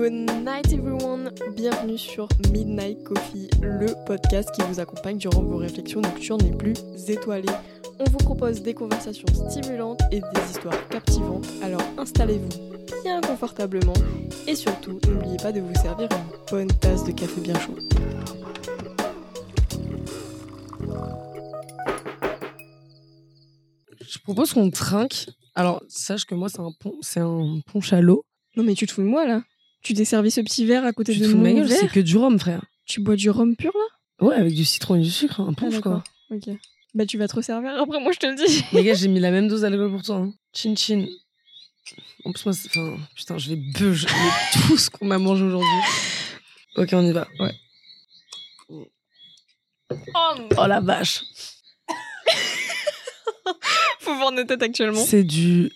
[0.00, 0.12] Good
[0.44, 6.40] night everyone, bienvenue sur Midnight Coffee, le podcast qui vous accompagne durant vos réflexions nocturnes
[6.40, 6.76] les plus
[7.08, 7.52] étoilées.
[7.98, 13.92] On vous propose des conversations stimulantes et des histoires captivantes, alors installez-vous bien confortablement
[14.46, 17.74] et surtout n'oubliez pas de vous servir une bonne tasse de café bien chaud.
[24.00, 25.26] Je propose qu'on trinque.
[25.56, 28.24] Alors, sache que moi, c'est un pont, c'est un punch à l'eau.
[28.56, 29.42] Non mais tu te fous de moi là
[29.82, 32.16] Tu t'es servi ce petit verre à côté Tu de mon verre c'est que du
[32.16, 32.64] rhum, frère.
[32.86, 34.26] Tu bois du rhum pur là?
[34.26, 36.02] Ouais, avec du citron et du sucre, un Ah, punch, quoi.
[36.30, 36.50] d'accord.
[36.50, 36.56] Ok.
[36.94, 38.64] Bah tu vas te resservir après moi je te le dis.
[38.72, 40.16] Les gars, j'ai mis la même dose d'alcool pour toi.
[40.16, 40.32] Hein.
[40.54, 41.06] Chin chin.
[42.24, 45.68] En plus, moi, enfin, putain, je vais beuge mais tout ce qu'on m'a mangé aujourd'hui.
[46.76, 47.26] Ok, on y va.
[47.38, 47.54] Ouais.
[49.90, 51.22] Oh la vache.
[54.00, 55.02] Faut voir nos têtes actuellement.
[55.02, 55.72] C'est du,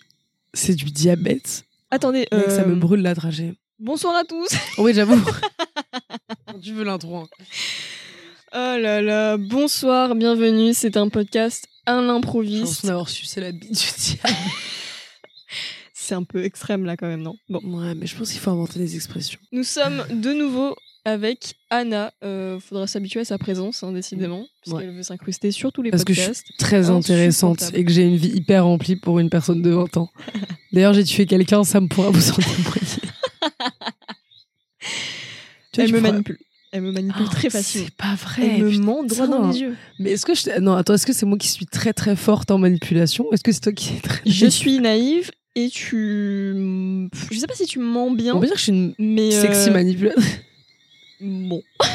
[0.53, 1.64] c'est du diabète.
[1.91, 3.55] Attendez, Mec, ça euh, me brûle la dragée.
[3.83, 4.48] Bonsoir à tous.
[4.78, 5.20] oui, j'avoue.
[6.62, 7.16] tu veux l'intro.
[7.16, 7.28] hein.
[8.55, 10.72] Oh là là, bonsoir, bienvenue.
[10.75, 12.86] C'est un podcast à l'improviste.
[12.86, 14.36] d'avoir sucé la bite du diable.
[15.94, 17.36] C'est un peu extrême là quand même, non?
[17.48, 19.38] Bon, Ouais, mais je pense qu'il faut inventer des expressions.
[19.53, 22.12] nous sommes de nouveau avec Anna.
[22.25, 24.83] Euh, faudra s'habituer à sa présence, hein, décidément, parce Ouais.
[24.84, 26.44] qu'elle veut s'incruster sur tous les Parce que je podcasts.
[26.47, 29.97] suis très intéressante et que j'ai une vie hyper remplie pour une personne de 20
[29.97, 30.10] ans.
[30.72, 33.12] D'ailleurs, j'ai tué quelqu'un, ça me pourra vous en témoigner.
[35.75, 36.39] Vois, Elle me manipule.
[36.73, 37.87] Elle me manipule Oh, très facilement.
[37.89, 38.47] C'est pas vrai.
[38.57, 39.77] Elle me ment droit dans les yeux.
[39.99, 40.59] Mais est-ce que je...
[40.61, 43.53] non attends est-ce que c'est moi qui suis très très forte en manipulation est-ce que
[43.53, 46.55] c'est toi qui es très Je suis naïve et tu.
[47.31, 49.31] Je sais pas si tu mens bien, on peut dire que je suis une mais.
[49.31, 50.41] sexy euh, manipulatrice
[51.21, 51.62] Bon.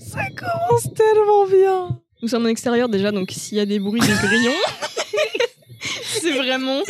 [0.00, 4.00] ça commence tellement bien Nous sommes en extérieur déjà, donc s'il y a des bruits
[4.00, 4.52] de grillons,
[6.20, 6.82] c'est vraiment.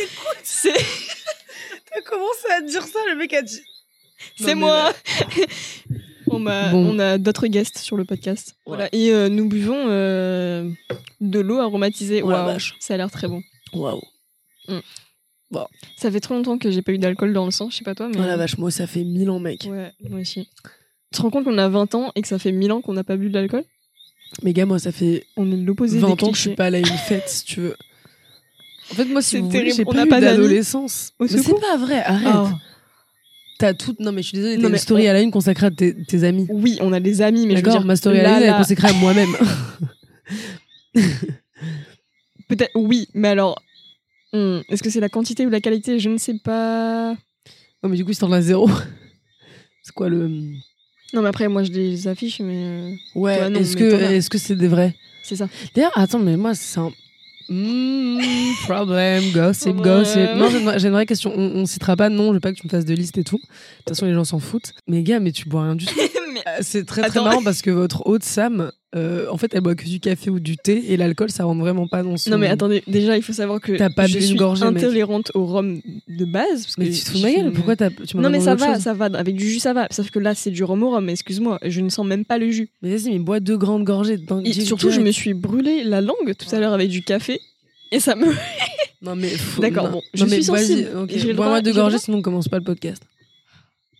[0.43, 3.61] C'est t'as commencé à dire ça le mec a dit
[4.39, 4.93] c'est moi
[6.31, 6.95] on, m'a- Bon.
[6.95, 8.55] on a d'autres guests sur le podcast.
[8.65, 8.89] Voilà.
[8.91, 10.69] Et euh, nous buvons euh,
[11.21, 12.21] de l'eau aromatisée.
[12.23, 12.75] Oh la Waouh, vache.
[12.79, 13.41] ça a l'air très bon.
[13.73, 14.01] waouh
[15.97, 17.95] Ça fait trop longtemps que j'ai pas eu d'alcool dans le sang, je sais pas
[17.95, 18.17] toi, mais.
[18.19, 20.47] oh la vache moi ça fait mille ans mec Ouais, moi aussi.
[21.11, 22.93] Tu te rends compte qu'on a 20 ans et que ça fait 1000 ans qu'on
[22.93, 23.63] n'a pas bu d'alcool
[24.43, 26.65] mais gars moi ça fait On est l'opposé 20 des ans que je suis pas
[26.65, 27.75] allée à une fête si tu veux
[28.91, 32.27] en fait moi si vous voulez j'ai pas pas d'adolescence mais c'est pas vrai arrête
[32.27, 32.51] Ah.
[33.57, 33.93] T'as tout.
[33.99, 35.93] Non, mais je suis désolée, t'as une story on- à la une consacrée à tes,
[36.05, 36.47] tes amis.
[36.49, 38.37] Oui, on a des amis, mais je veux D'accord dire, Ma story à là, la
[38.37, 39.35] une, elle est là, consacrée à moi-même.
[42.47, 43.61] Peut-être, oui, mais alors,
[44.31, 45.99] hmm, est-ce que c'est la quantité ou la qualité?
[45.99, 47.11] Je ne sais pas.
[47.83, 48.69] non, mais du coup, si t'en as zéro.
[49.83, 50.31] C'est quoi le.
[51.13, 53.95] Non, mais après, moi, je les affiche, mais euh, Ouais, Toi, non, est-ce mais que
[54.13, 54.95] est-ce que c'est des vrais?
[55.23, 55.47] C'est ça.
[55.75, 56.91] D'ailleurs, attends, mais moi, c'est un.
[57.51, 58.19] Hmm,
[58.63, 59.81] problème, gossip, Ouais.
[59.81, 60.29] gossip.
[60.35, 61.33] Non, j'ai une, j'ai une vraie question.
[61.35, 63.23] On, on citera pas, non, je veux pas que tu me fasses de liste et
[63.23, 63.37] tout.
[63.37, 63.41] De
[63.79, 64.73] toute façon, les gens s'en foutent.
[64.87, 65.95] Mais gars, mais tu bois rien du tout.
[66.33, 67.23] mais Euh, C'est très très Attends.
[67.23, 70.39] marrant parce que votre hôte Sam, euh, en fait, elle boit que du café ou
[70.39, 72.31] du thé et l'alcool, ça rentre vraiment pas dans son.
[72.31, 74.77] non, mais attendez, déjà, il faut savoir que pas je suis gorgée, mec.
[74.83, 76.65] intolérante au rhum de base.
[76.65, 78.55] Parce Mais tu te fous de ma gueule Pourquoi t'as- tu m'as Non, mais ça
[78.55, 79.05] va, ça va.
[79.05, 79.87] Avec du jus, ça va.
[79.91, 81.59] Sauf que là, c'est du rhum au rhum, excuse-moi.
[81.63, 82.69] Je ne sens même pas le jus.
[82.81, 86.01] Mais vas-y, mais bois deux grandes gorgées de Et surtout, je me suis brûlé la
[86.01, 87.39] langue tout à l'heure avec du café.
[87.91, 88.25] Et ça me.
[89.01, 90.89] Non mais faut- D'accord, bon, Non, je suis sensible.
[90.95, 91.09] ok.
[91.15, 93.01] J'ai le Bois-moi droit- deux gorgées, sinon on commence pas le podcast.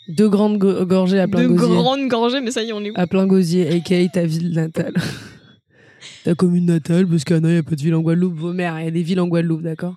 [0.09, 1.75] Deux grandes go- gorgées à plein gosier.
[1.75, 4.52] grandes gorgées, mais ça y est, on est où À plein gosier, aka ta ville
[4.52, 4.94] natale.
[6.24, 8.36] ta commune natale, parce qu'il n'y a pas de ville en Guadeloupe.
[8.36, 9.96] Vos mères, il y a des villes en Guadeloupe, d'accord?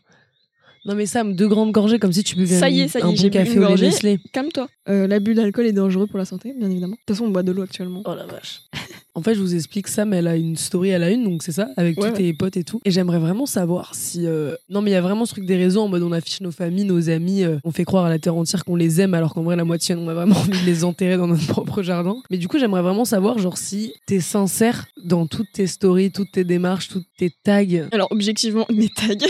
[0.84, 3.02] Non mais Sam, deux grandes gorgées comme si tu buvais Ça y est, ça y
[3.02, 4.18] est, un bon café une au lait.
[4.32, 4.68] Calme-toi.
[4.88, 6.94] Euh, L'abus d'alcool est dangereux pour la santé, bien évidemment.
[6.94, 8.02] De toute façon, on boit de l'eau actuellement.
[8.04, 8.62] Oh la vache.
[9.14, 11.52] En fait, je vous explique, Sam, elle a une story à la une, donc c'est
[11.52, 12.80] ça, avec Ouais, tous tes potes et tout.
[12.84, 14.26] Et j'aimerais vraiment savoir si.
[14.26, 16.40] euh, Non, mais il y a vraiment ce truc des réseaux en mode on affiche
[16.40, 19.12] nos familles, nos amis, euh, on fait croire à la terre entière qu'on les aime,
[19.14, 21.82] alors qu'en vrai, la moitié, on a vraiment envie de les enterrer dans notre propre
[21.82, 22.16] jardin.
[22.30, 26.32] Mais du coup, j'aimerais vraiment savoir, genre, si t'es sincère dans toutes tes stories, toutes
[26.32, 27.86] tes démarches, toutes tes tags.
[27.92, 29.26] Alors, objectivement, mes tags.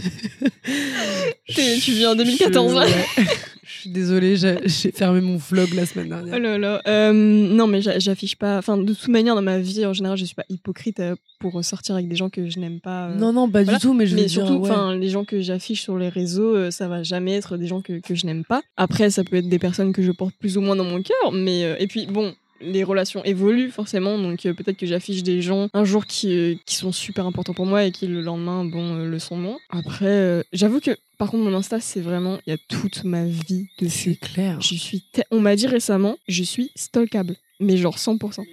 [1.48, 2.86] Tu vis en 2014, Je- ouais.
[3.62, 6.34] Je suis désolée, j'ai fermé mon vlog la semaine dernière.
[6.36, 6.82] Oh là là.
[6.86, 8.58] Euh, non, mais j'a- j'affiche pas.
[8.58, 11.64] Enfin, de toute manière, dans ma vie, en général, je suis pas hypocrite euh, pour
[11.64, 13.06] sortir avec des gens que je n'aime pas.
[13.08, 13.14] euh.
[13.14, 13.78] Non, non, pas voilà.
[13.78, 14.98] du tout, mais je veux mais dire, surtout, ouais.
[14.98, 18.14] les gens que j'affiche sur les réseaux, ça va jamais être des gens que, que
[18.14, 18.60] je n'aime pas.
[18.76, 21.32] Après, ça peut être des personnes que je porte plus ou moins dans mon cœur,
[21.32, 22.34] mais euh, et puis bon.
[22.60, 26.54] Les relations évoluent forcément, donc euh, peut-être que j'affiche des gens un jour qui, euh,
[26.66, 29.58] qui sont super importants pour moi et qui le lendemain, bon, euh, le sont moins.
[29.70, 33.68] Après, j'avoue que par contre, mon Insta, c'est vraiment, il y a toute ma vie
[33.78, 34.18] dessus.
[34.20, 34.60] C'est clair.
[34.60, 37.36] Je suis On m'a dit récemment, je suis stalkable.
[37.60, 38.44] Mais genre 100%.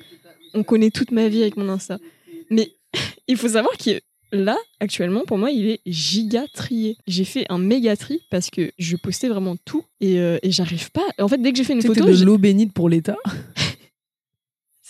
[0.54, 1.98] On connaît toute ma vie avec mon Insta.
[2.50, 2.72] Mais
[3.28, 4.02] il faut savoir que
[4.32, 6.98] là, actuellement, pour moi, il est giga trié.
[7.08, 11.06] J'ai fait un méga tri parce que je postais vraiment tout et, et j'arrive pas.
[11.20, 13.18] En fait, dès que j'ai fait une C'était photo, de l'eau bénite pour l'État.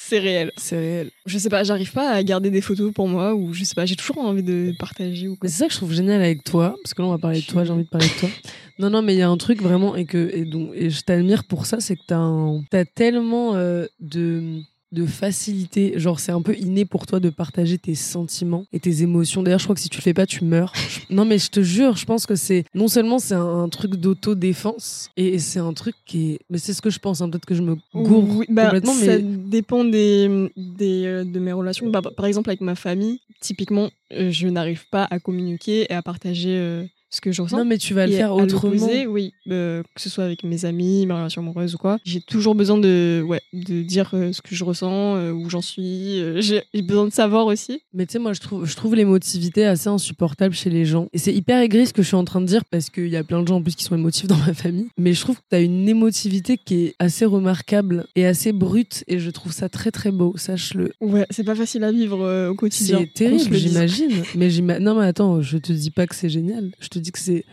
[0.07, 0.51] c'est réel.
[0.57, 1.12] C'est réel.
[1.25, 3.86] Je sais pas, j'arrive pas à garder des photos pour moi ou je sais pas,
[3.86, 5.39] j'ai toujours envie de partager ou quoi.
[5.44, 7.42] Mais c'est ça que je trouve génial avec toi, parce que là on va parler
[7.42, 8.30] de toi, j'ai envie de parler de toi.
[8.80, 11.01] Non, non, mais il y a un truc vraiment, et, que, et, donc, et je
[11.01, 14.62] t'admire pour ça, c'est que t'as un- t'as tellement euh, de,
[14.92, 19.01] de facilité, genre c'est un peu inné pour toi de partager tes sentiments et tes
[19.04, 19.44] émotions.
[19.44, 20.72] D'ailleurs, je crois que si tu le fais pas, tu meurs.
[21.10, 23.95] Non, mais je te jure, je pense que c'est non seulement c'est un, un truc
[23.95, 26.39] d'autodéfense, et c'est un truc qui est.
[26.50, 28.94] Mais c'est ce que je pense, hein, peut-être que je me gourre Oui, bah, complètement,
[28.94, 29.22] ça mais.
[29.22, 31.89] dépend des, des, euh, de mes relations.
[31.89, 36.01] Bah, par exemple, avec ma famille, typiquement, euh, je n'arrive pas à communiquer et à
[36.01, 37.57] partager euh, ce que je ressens.
[37.57, 38.88] Non, mais tu vas le faire autrement.
[39.07, 42.00] oui, euh, que ce soit avec mes amis, ma relation amoureuse ou quoi.
[42.04, 45.62] J'ai toujours besoin de, ouais, de dire euh, ce que je ressens, euh, où j'en
[45.62, 46.21] suis.
[46.42, 47.81] J'ai besoin de savoir aussi.
[47.94, 51.07] Mais tu sais, moi, je trouve, je trouve l'émotivité assez insupportable chez les gens.
[51.13, 53.15] Et c'est hyper aigri ce que je suis en train de dire parce qu'il y
[53.15, 54.88] a plein de gens en plus qui sont émotifs dans ma famille.
[54.98, 59.03] Mais je trouve que tu as une émotivité qui est assez remarquable et assez brute.
[59.07, 60.92] Et je trouve ça très, très beau, sache-le.
[61.00, 63.00] Ouais, c'est pas facile à vivre au quotidien.
[63.00, 64.24] C'est terrible, j'imagine.
[64.36, 64.50] Mais
[64.80, 66.71] non, mais attends, je te dis pas que c'est génial.
[66.80, 67.45] Je te dis que c'est.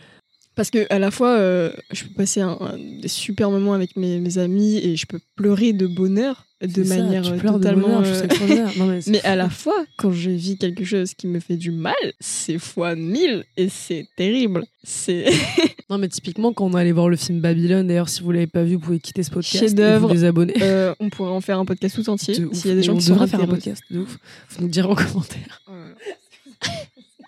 [0.55, 3.97] Parce que à la fois, euh, je peux passer un, un- des super moments avec
[3.97, 7.81] mes, mes amis et je peux pleurer de bonheur de ça, manière euh, de totalement.
[7.99, 8.67] bonheur, je trouve euh.
[8.77, 11.93] Non, mais à la fois, quand je vis quelque chose qui me fait du mal,
[12.21, 14.63] c'est fois mille et c'est terrible.
[14.85, 15.25] C'est
[15.89, 18.63] Non, mais typiquement, quand on allé voir le film Babylone, d'ailleurs, si vous l'avez pas
[18.63, 20.07] vu, vous pouvez quitter ce podcast et Chef-d'œuvre.
[20.07, 20.53] vous désabonner.
[20.61, 22.97] euh, on pourrait en faire un podcast tout entier s'il y a des gens on
[22.97, 24.17] qui devrait faire un podcast de ouf.
[24.47, 25.61] Faut nous dire en commentaire.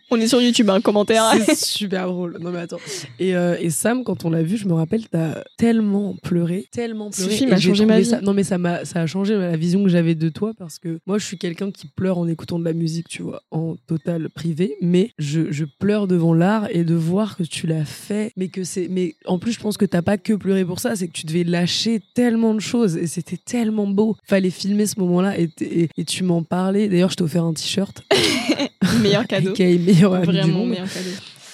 [0.10, 1.32] On est sur YouTube, un commentaire.
[1.46, 2.38] C'est super drôle.
[2.40, 2.78] Non mais attends.
[3.20, 7.12] Et, euh, et Sam, quand on l'a vu, je me rappelle, t'as tellement pleuré, tellement
[7.12, 7.36] Ce pleuré.
[7.36, 8.06] film Et a changé ma vie.
[8.06, 10.80] ça- Non mais ça m'a, ça a changé la vision que j'avais de toi parce
[10.80, 13.76] que moi, je suis quelqu'un qui pleure en écoutant de la musique, tu vois, en
[13.88, 14.76] total privé.
[14.82, 18.64] Mais je, je pleure devant l'art et de voir que tu l'as fait, mais que
[18.64, 21.14] c'est, mais en plus, je pense que t'as pas que pleuré pour ça, c'est que
[21.14, 24.16] tu devais lâcher tellement de choses et c'était tellement beau.
[24.24, 26.88] Fallait filmer ce moment-là et, et, et tu m'en parlais.
[26.88, 28.04] D'ailleurs, je t'ai offert un t-shirt.
[29.02, 29.54] Meilleur cadeau.
[29.58, 29.64] Qui
[29.98, 30.76] du monde.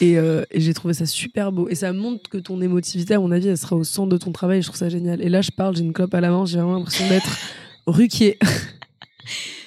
[0.01, 1.69] Et, euh, et j'ai trouvé ça super beau.
[1.69, 4.31] Et ça montre que ton émotivité, à mon avis, elle sera au centre de ton
[4.31, 4.59] travail.
[4.59, 5.21] Et je trouve ça génial.
[5.21, 7.37] Et là, je parle, j'ai une clope à la main, j'ai vraiment l'impression d'être
[7.87, 8.37] Ruquier.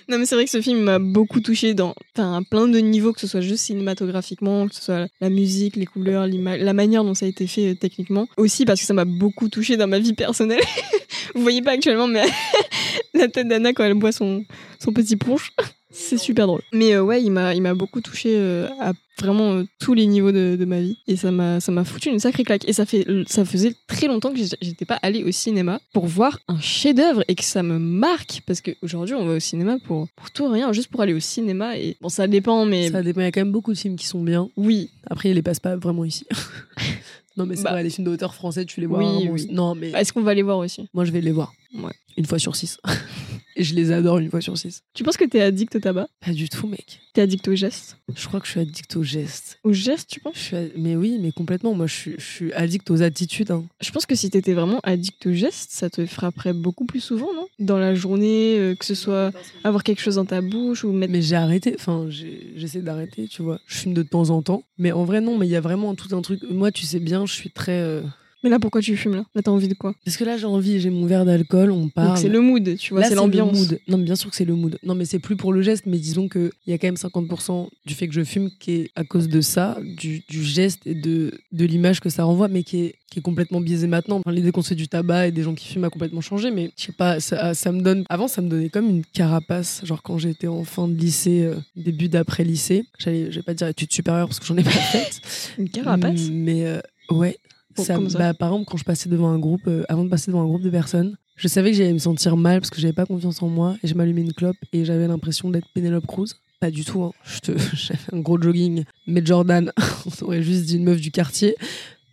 [0.08, 3.12] Non, mais c'est vrai que ce film m'a beaucoup touché dans enfin, plein de niveaux,
[3.12, 7.14] que ce soit juste cinématographiquement, que ce soit la musique, les couleurs, la manière dont
[7.14, 8.28] ça a été fait euh, techniquement.
[8.36, 10.62] Aussi parce que ça m'a beaucoup touché dans ma vie personnelle.
[11.34, 12.22] Vous voyez pas actuellement, mais
[13.14, 14.44] la tête d'Anna quand elle boit son,
[14.78, 15.50] son petit punch.
[15.90, 16.62] C'est super drôle.
[16.72, 20.06] Mais euh, ouais, il m'a, il m'a beaucoup touché euh, à vraiment euh, tous les
[20.06, 20.98] niveaux de, de ma vie.
[21.06, 22.68] Et ça m'a, ça m'a foutu une sacrée claque.
[22.68, 26.40] Et ça, fait, ça faisait très longtemps que j'étais- pas allée au cinéma pour voir
[26.48, 28.42] un chef-d'œuvre et que ça me marque.
[28.46, 31.78] Parce qu'aujourd'hui, on va au cinéma pour, pour tout rien, juste pour aller au cinéma.
[31.78, 33.96] Et bon, ça dépend, mais Ça dépend, il y a quand même beaucoup de films
[33.96, 34.48] qui sont bien.
[34.56, 34.90] oui.
[35.08, 36.26] Après, ils les passent pas vraiment ici.
[37.36, 37.70] non, mais c'est Bah.
[37.70, 39.46] vrai, les films d'auteur français, tu les vois Oui, oui.
[39.52, 40.88] Non, mais Est-ce qu'on va les voir aussi?
[40.92, 41.52] Moi, je vais les voir.
[41.74, 41.92] Ouais.
[42.16, 42.78] Une fois sur six.
[43.56, 44.82] et je les adore une fois sur six.
[44.94, 46.06] Tu penses que t'es addict au tabac?
[46.24, 47.00] Pas du tout, mec.
[47.14, 49.58] T'es addict au geste Je crois que je suis addict aux gestes.
[49.64, 50.34] Au geste, tu penses?
[50.36, 51.74] Je suis a- Mais oui, mais complètement.
[51.74, 53.50] Moi, je suis, je suis addict aux attitudes.
[53.50, 53.64] hein.
[53.80, 57.32] Je pense que si t'étais vraiment addict au geste, ça te frapperait beaucoup plus souvent,
[57.34, 57.46] non?
[57.58, 59.32] Dans la journée, euh, que ce soit
[59.64, 61.12] avoir quelque chose dans ta bouche ou mettre.
[61.12, 63.58] Mais j'ai arrêté, enfin j'essaie d'arrêter, tu vois.
[63.66, 64.62] Je fume de temps en temps.
[64.78, 66.40] Mais en vrai, non, mais il y a vraiment tout un truc.
[66.50, 67.80] Moi, tu sais bien, je suis très.
[67.80, 68.02] euh,
[68.46, 69.24] Mais là, pourquoi tu fumes là?
[69.34, 69.92] Là, t'as envie de quoi?
[70.04, 72.10] Parce que là, j'ai envie, j'ai mon verre d'alcool, on parle.
[72.10, 73.58] Donc c'est le mood, tu vois, Là, c'est l'ambiance.
[73.58, 73.80] mood.
[73.88, 74.78] Non, mais bien sûr que c'est le mood.
[74.84, 77.66] Non, mais c'est plus pour le geste, mais disons qu'il y a quand même 50%
[77.84, 80.94] du fait que je fume qui est à cause de ça, du, du geste et
[80.94, 84.18] de, de l'image que ça renvoie, mais qui est, qui est complètement biaisé maintenant.
[84.24, 86.52] Enfin, L'idée qu'on se fait du tabac et des gens qui fument a complètement changé,
[86.52, 88.04] mais je sais pas, ça, ça me donne.
[88.08, 91.56] Avant, ça me donnait comme une carapace, genre quand j'étais en fin de lycée, euh,
[91.74, 92.84] début d'après-lycée.
[92.98, 95.20] J'allais, je vais pas dire études supérieures parce que j'en ai pas faites.
[95.58, 96.28] Une carapace?
[96.30, 97.36] Mais euh, ouais.
[97.76, 100.30] Ça, ça bah, par exemple, quand je passais devant un groupe, euh, avant de passer
[100.30, 102.94] devant un groupe de personnes, je savais que j'allais me sentir mal parce que j'avais
[102.94, 106.34] pas confiance en moi et je m'allumais une clope et j'avais l'impression d'être Penelope Cruz.
[106.60, 107.12] Pas du tout, hein.
[107.74, 109.70] J'avais un gros jogging, mais Jordan,
[110.06, 111.54] on aurait juste dit une meuf du quartier.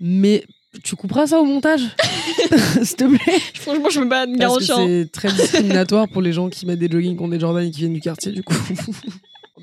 [0.01, 0.43] Mais
[0.83, 1.81] tu couperas ça au montage?
[2.83, 4.75] S'il te plaît Franchement, je me bats de Parce que garantir.
[4.75, 7.71] c'est très discriminatoire pour les gens qui mettent des joggings qui ont des Jordan et
[7.71, 8.55] qui viennent du quartier, du coup.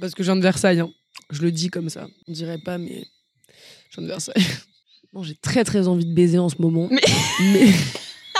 [0.00, 0.90] Parce que je viens de Versailles, hein.
[1.30, 2.06] je le dis comme ça.
[2.26, 3.04] On dirait pas, mais
[3.90, 4.42] je viens de Versailles.
[5.12, 6.88] Non, j'ai très très envie de baiser en ce moment.
[6.90, 7.00] Mais-
[7.52, 7.72] Mais,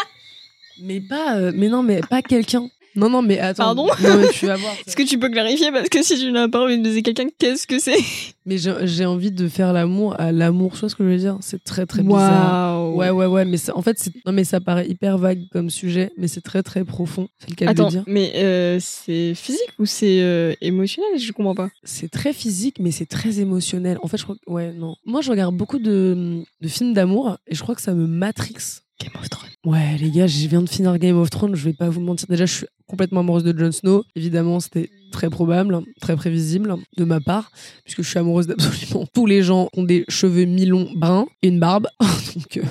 [0.83, 2.69] mais pas, euh, mais non, mais pas quelqu'un.
[2.97, 3.63] Non, non, mais attends.
[3.65, 4.73] Pardon Non, mais tu vas voir.
[4.87, 7.27] Est-ce que tu peux clarifier Parce que si tu n'as pas envie de baiser quelqu'un,
[7.39, 7.99] qu'est-ce que c'est?
[8.47, 10.73] Mais j'ai envie de faire l'amour à l'amour.
[10.73, 11.37] Tu vois ce que je veux dire?
[11.41, 12.81] C'est très, très bizarre.
[12.81, 13.45] Waouh Ouais, ouais, ouais.
[13.45, 16.63] Mais ça- en fait, non, mais ça paraît hyper vague comme sujet, mais c'est très,
[16.65, 17.29] très profond.
[17.39, 18.05] C'est le cas de Attends, le dire.
[18.09, 21.19] mais euh, c'est physique ou c'est euh, émotionnel?
[21.19, 21.69] Je comprends pas.
[21.85, 23.99] C'est très physique, mais c'est très émotionnel.
[24.03, 24.51] En fait, je crois que.
[24.51, 24.97] Ouais, non.
[25.07, 28.57] Moi, je regarde beaucoup de, de films d'amour et je crois que ça me matrix.
[29.01, 29.51] Game of Thrones.
[29.65, 32.27] Ouais, les gars, je viens de finir Game of Thrones, je vais pas vous mentir.
[32.29, 34.05] Déjà, je suis complètement amoureuse de Jon Snow.
[34.17, 37.51] Évidemment, c'était très probable, très prévisible de ma part,
[37.85, 41.49] puisque je suis amoureuse d'absolument tous les gens qui ont des cheveux mi-longs bruns et
[41.49, 41.89] une barbe.
[42.01, 42.63] Donc, euh,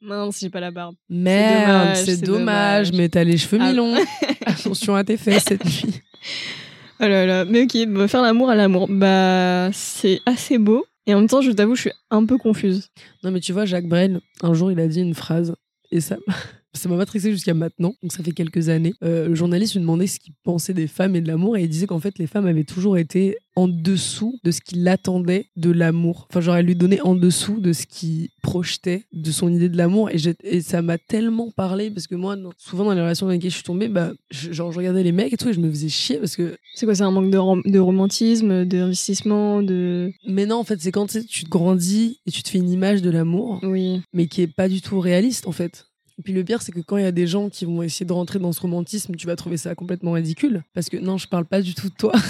[0.00, 0.94] Mince, j'ai pas la barbe.
[1.08, 2.92] merde, c'est dommage, dommage.
[2.92, 3.70] mais t'as les cheveux Ah.
[3.70, 3.96] mi-longs.
[4.46, 5.84] Attention à tes fesses cette nuit.
[7.00, 10.86] Oh là là, mais ok, bah, faire l'amour à l'amour, bah c'est assez beau.
[11.06, 12.88] Et en même temps, je t'avoue, je suis un peu confuse.
[13.24, 15.54] Non, mais tu vois, Jacques Brel, un jour, il a dit une phrase,
[15.94, 16.16] et ça
[16.74, 18.94] ça m'a matrixé jusqu'à maintenant, donc ça fait quelques années.
[19.02, 21.68] Euh, le journaliste lui demandait ce qu'il pensait des femmes et de l'amour, et il
[21.68, 25.70] disait qu'en fait, les femmes avaient toujours été en dessous de ce qu'il attendait de
[25.70, 26.26] l'amour.
[26.28, 29.76] Enfin, genre, elle lui donnait en dessous de ce qu'il projetait de son idée de
[29.76, 33.32] l'amour, et, ça m'a tellement parlé, parce que moi, non, souvent dans les relations dans
[33.32, 35.60] lesquelles je suis tombée, bah, je, genre, je regardais les mecs et tout, et je
[35.60, 39.62] me faisais chier, parce que C'est quoi, c'est un manque de, rom- de romantisme, d'investissement,
[39.62, 40.10] de...
[40.26, 43.02] mais non, en fait, c'est quand tu te grandis et tu te fais une image
[43.02, 44.00] de l'amour, Oui.
[44.12, 45.86] mais qui est pas du tout réaliste en fait.
[46.18, 48.06] Et puis le pire, c'est que quand il y a des gens qui vont essayer
[48.06, 50.62] de rentrer dans ce romantisme, tu vas trouver ça complètement ridicule.
[50.74, 52.12] Parce que non, je parle pas du tout de toi.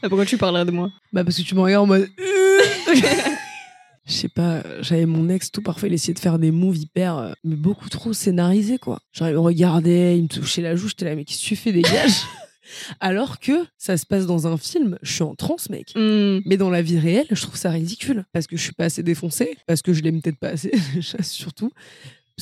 [0.00, 0.90] Bah, pourquoi tu parlerais de moi?
[1.12, 2.08] Bah parce que tu me regardes en mode.
[4.04, 7.18] Je sais pas, j'avais mon ex, tout parfois il essayait de faire des moves hyper,
[7.18, 8.98] euh, mais beaucoup trop scénarisés quoi.
[9.12, 11.56] Genre il me regardait, il me touchait la joue, j'étais là, mais qu'est-ce que tu
[11.56, 12.22] fais, dégage?
[13.00, 15.92] Alors que ça se passe dans un film, je suis en transe, mec.
[15.94, 16.40] Hmm.
[16.46, 18.24] Mais dans la vie réelle, je trouve ça ridicule.
[18.32, 20.72] Parce que je suis pas assez défoncée, parce que je l'aime peut-être pas assez,
[21.22, 21.70] surtout.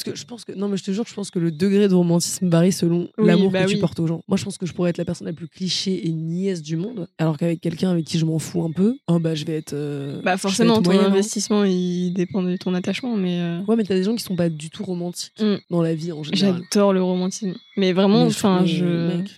[0.04, 1.88] Parce que je pense que, non, mais je te jure, je pense que le degré
[1.88, 4.22] de romantisme varie selon Oui, l'amour bah que tu portes aux gens.
[4.28, 6.76] Moi, je pense que je pourrais être la personne la plus cliché et niaise du
[6.76, 9.56] monde, alors qu'avec quelqu'un avec qui je m'en fous un peu, oh bah je vais
[9.56, 9.72] être.
[9.74, 11.10] euh, Bah je forcément, être ton moyen, hein.
[11.12, 13.40] investissement, il dépend de ton attachement, mais...
[13.40, 15.56] euh, Ouais, mais t'as des gens qui sont pas du tout romantiques Mm.
[15.70, 16.62] dans la vie en général.
[16.72, 17.54] J'adore le romantisme.
[17.76, 19.16] Mais vraiment, enfin, mais, je...
[19.16, 19.30] mec,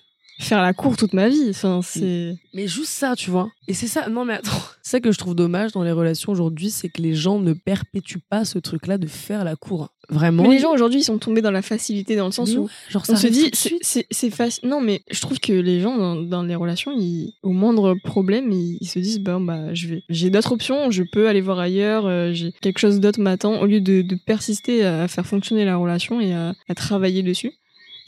[0.42, 2.34] Faire la cour toute ma vie, enfin, c'est...
[2.52, 3.50] Mais juste ça, tu vois.
[3.68, 4.50] Et c'est ça, non mais attends.
[4.82, 7.52] C'est ça que je trouve dommage dans les relations aujourd'hui, c'est que les gens ne
[7.52, 9.90] perpétuent pas ce truc-là de faire la cour.
[10.08, 10.42] Vraiment.
[10.42, 13.04] Mais les gens aujourd'hui, ils sont tombés dans la facilité, dans le sens où genre,
[13.08, 14.68] on se dit, c'est- facile.
[14.68, 18.50] Non, mais je trouve que les gens dans, dans les relations, ils, au moindre problème,
[18.50, 21.60] ils, ils se disent, ben, bah, je vais, j'ai d'autres options, je peux aller voir
[21.60, 25.64] ailleurs, euh, j'ai quelque chose d'autre m'attend, au lieu de, de persister à faire fonctionner
[25.64, 27.52] la relation et à, à travailler dessus.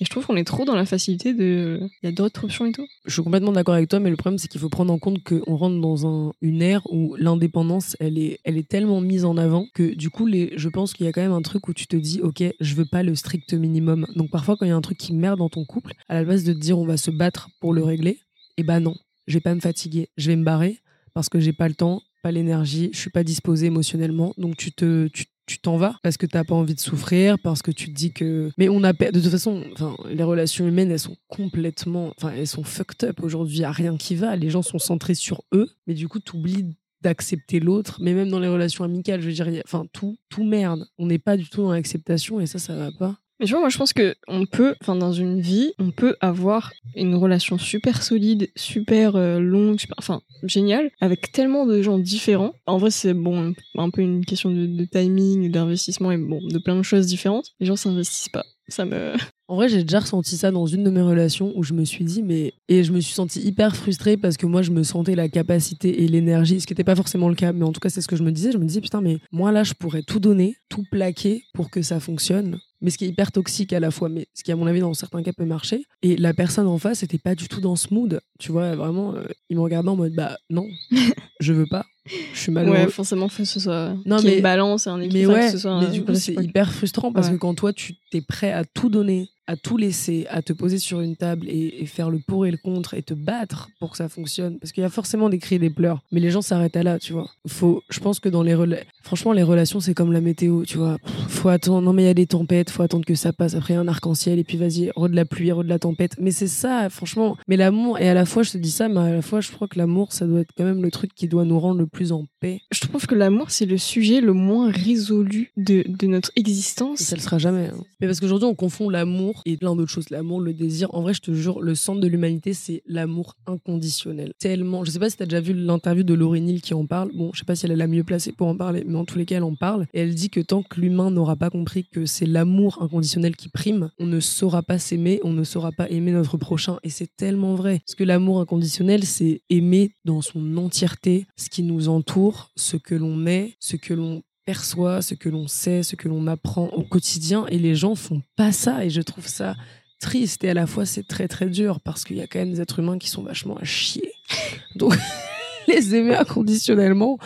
[0.00, 2.66] Et je trouve qu'on est trop dans la facilité de, il y a d'autres options
[2.66, 2.86] et tout.
[3.06, 5.22] Je suis complètement d'accord avec toi, mais le problème, c'est qu'il faut prendre en compte
[5.22, 9.36] qu'on rentre dans un- une ère où l'indépendance, elle est, elle est tellement mise en
[9.36, 11.74] avant que du coup, les, je pense qu'il y a quand même un truc où
[11.74, 14.06] tu te dis, ok, je veux pas le strict minimum.
[14.16, 16.24] Donc parfois, quand il y a un truc qui merde dans ton couple, à la
[16.24, 18.18] base de te dire, on va se battre pour le régler,
[18.56, 18.94] et bah non,
[19.26, 20.80] je vais pas me fatiguer, je vais me barrer
[21.14, 24.34] parce que j'ai pas le temps, pas l'énergie, je suis pas disposée émotionnellement.
[24.38, 27.62] Donc tu te, tu tu t'en vas parce que t'as pas envie de souffrir, parce
[27.62, 28.50] que tu te dis que.
[28.58, 32.46] Mais on a de toute façon, enfin, les relations humaines, elles sont complètement, enfin, elles
[32.46, 33.58] sont fucked up aujourd'hui.
[33.58, 34.36] Y a rien qui va.
[34.36, 37.98] Les gens sont centrés sur eux, mais du coup, t'oublies d'accepter l'autre.
[38.00, 40.86] Mais même dans les relations amicales, je veux dire, enfin, tout, tout merde.
[40.98, 43.18] On n'est pas du tout dans l'acceptation et ça, ça va pas.
[43.40, 46.16] Mais tu vois, moi je pense que on peut, enfin dans une vie, on peut
[46.20, 51.98] avoir une relation super solide, super euh, longue, super, enfin géniale, avec tellement de gens
[51.98, 52.54] différents.
[52.66, 56.58] En vrai, c'est bon, un peu une question de, de timing, d'investissement et bon, de
[56.58, 57.52] plein de choses différentes.
[57.60, 58.44] Les gens s'investissent pas.
[58.68, 59.14] Ça me.
[59.46, 62.04] En vrai, j'ai déjà ressenti ça dans une de mes relations où je me suis
[62.04, 62.54] dit, mais.
[62.68, 66.02] Et je me suis sentie hyper frustrée parce que moi, je me sentais la capacité
[66.02, 68.08] et l'énergie, ce qui n'était pas forcément le cas, mais en tout cas, c'est ce
[68.08, 68.52] que je me disais.
[68.52, 71.82] Je me disais, putain, mais moi, là, je pourrais tout donner, tout plaquer pour que
[71.82, 72.58] ça fonctionne.
[72.80, 74.80] Mais ce qui est hyper toxique à la fois, mais ce qui, à mon avis,
[74.80, 75.84] dans certains cas, peut marcher.
[76.02, 78.20] Et la personne en face n'était pas du tout dans ce mood.
[78.38, 80.66] Tu vois, vraiment, euh, il me regardait en mode, bah non,
[81.40, 81.84] je veux pas.
[82.06, 82.76] Je suis malheureux.
[82.76, 83.94] Ouais, forcément, faut que ce soit.
[84.04, 85.80] Non, mais- une balance et un Mais équilibre, ouais, que ce soit.
[85.80, 87.34] mais du coup, c'est hyper frustrant parce Ouais.
[87.34, 90.78] que quand toi, tu t'es prêt à tout donner, à tout laisser, à te poser
[90.78, 93.90] sur une table et, et faire le pour et le contre et te battre pour
[93.90, 96.30] que ça fonctionne, parce qu'il y a forcément des cris et des pleurs, mais les
[96.30, 97.28] gens s'arrêtent à là, tu vois.
[97.46, 100.78] Faut, je pense que dans les rela- franchement, les relations, c'est comme la météo, tu
[100.78, 100.96] vois.
[101.28, 103.74] Faut attendre, non mais il y a des tempêtes, faut attendre que ça passe, après
[103.74, 105.78] il y a un arc-en-ciel et puis vas-y, re de la pluie, re de la
[105.78, 106.16] tempête.
[106.18, 107.36] Mais c'est ça, franchement.
[107.48, 109.50] Mais l'amour, et à la fois, je te dis ça, mais à la fois, je
[109.52, 111.86] crois que l'amour, ça doit être quand même le truc qui doit nous rendre le
[111.86, 112.60] plus en paix.
[112.72, 117.00] Je trouve que l'amour, c'est le sujet le moins résolu de, de notre Et existence.
[117.00, 117.66] ça le sera jamais.
[117.66, 117.82] hein.
[118.00, 120.10] Mais parce qu'aujourd'hui, on confond l'amour et plein d'autres choses.
[120.10, 120.92] L'amour, le désir.
[120.94, 124.32] En vrai, je te jure, le centre de l'humanité, c'est l'amour inconditionnel.
[124.38, 124.84] Tellement.
[124.84, 127.10] Je sais pas si t'as déjà vu l'interview de Laurie Neal qui en parle.
[127.14, 129.04] Bon, je sais pas si elle est la mieux placée pour en parler, mais en
[129.04, 129.86] tous les cas, elle en parle.
[129.94, 133.48] Et elle dit que tant que l'humain n'aura pas compris que c'est l'amour inconditionnel qui
[133.48, 136.78] prime, on ne saura pas s'aimer, on ne saura pas aimer notre prochain.
[136.82, 137.80] Et c'est tellement vrai.
[137.86, 142.94] Parce que l'amour inconditionnel, c'est aimer dans son entièreté ce qui nous entoure, ce que
[142.94, 146.82] l'on est, ce que l'on perçoit, ce que l'on sait, ce que l'on apprend au
[146.82, 147.46] quotidien.
[147.48, 148.84] Et les gens font pas ça.
[148.84, 149.56] Et je trouve ça
[150.00, 150.44] triste.
[150.44, 152.60] Et à la fois, c'est très très dur parce qu'il y a quand même des
[152.60, 154.12] êtres humains qui sont vachement à chier.
[154.76, 154.94] Donc,
[155.68, 157.18] les aimer inconditionnellement,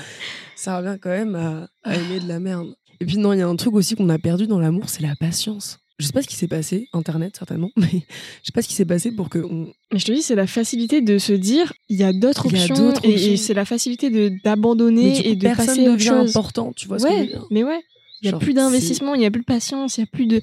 [0.56, 2.75] ça revient quand même à, à aimer de la merde.
[3.00, 5.02] Et puis non, il y a un truc aussi qu'on a perdu dans l'amour, c'est
[5.02, 5.78] la patience.
[5.99, 8.75] Je sais pas ce qui s'est passé, Internet certainement, mais je sais pas ce qui
[8.75, 9.73] s'est passé pour que on...
[9.93, 12.93] Mais je te dis, c'est la facilité de se dire, il y a d'autres options,
[13.02, 16.31] et- c'est la facilité de d'abandonner et de personne passer autre devient chose.
[16.37, 17.81] important, tu vois ce que je veux dire mais ouais.
[18.21, 20.07] Il y a Genre, plus d'investissement, il y a plus de patience, il y a
[20.07, 20.40] plus de.